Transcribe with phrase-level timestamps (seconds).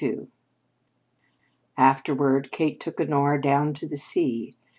[0.03, 0.29] XXXII
[1.77, 4.57] Afterward Kate took Honora down to the sea.